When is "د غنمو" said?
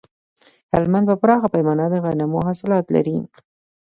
1.89-2.39